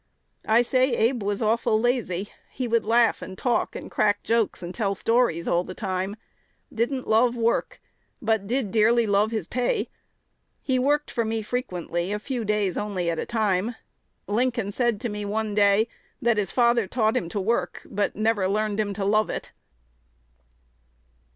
[0.47, 4.73] I say Abe was awful lazy: he would laugh and talk and crack jokes and
[4.73, 6.15] tell stories all the time;
[6.73, 7.79] didn't love work,
[8.19, 9.89] but did dearly love his pay.
[10.59, 13.75] He worked for me frequently, a few days only at a time....
[14.25, 15.87] Lincoln said to me one day,
[16.19, 19.51] that his father taught him to work, but never learned him to love it."